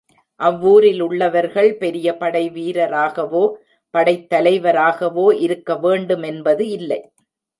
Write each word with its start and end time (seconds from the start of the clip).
அவ்வூரிலுள்ளவர்கள் 0.39 1.73
பெரிய 1.73 2.07
படை 2.17 2.49
வீரராகவோ, 2.49 3.43
படைத் 3.93 4.33
தலைவராகவோ 4.33 5.35
இருக்க 5.39 5.77
வேண்டுமென்பது 5.77 6.69
இல்லை. 6.69 6.99